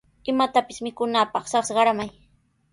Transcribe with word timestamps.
Imatapis 0.31 0.79
mikunaapaq 0.85 1.45
sas 1.51 1.67
qaramay. 1.75 2.09